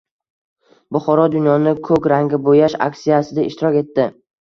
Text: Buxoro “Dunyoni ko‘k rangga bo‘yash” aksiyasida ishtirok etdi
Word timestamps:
Buxoro 0.97 1.27
“Dunyoni 1.35 1.75
ko‘k 1.91 2.09
rangga 2.15 2.43
bo‘yash” 2.51 2.79
aksiyasida 2.91 3.51
ishtirok 3.53 3.83
etdi 3.87 4.13